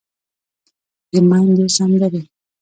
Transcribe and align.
د 1.11 1.15
ميندو 1.29 1.65
سندرې 1.75 2.21